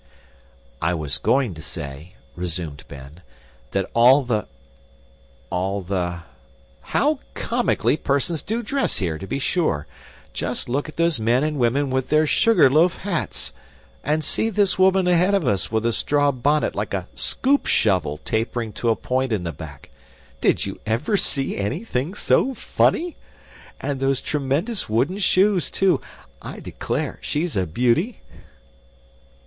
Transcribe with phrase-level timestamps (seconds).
[0.81, 3.21] "I was going to say," resumed Ben,
[3.69, 4.47] "that all the
[5.51, 6.21] all the
[6.81, 9.85] how comically persons do dress here, to be sure!
[10.33, 13.53] Just look at those men and women with their sugarloaf hats.
[14.03, 18.17] And see this woman ahead of us with a straw bonnet like a scoop shovel
[18.25, 19.91] tapering to a point in the back.
[20.41, 23.17] Did ever you see anything so funny?
[23.79, 26.01] And those tremendous wooden shoes, too
[26.41, 28.21] I declare, she's a beauty?"